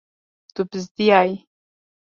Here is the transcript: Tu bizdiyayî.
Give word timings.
Tu 0.53 0.61
bizdiyayî. 0.71 1.35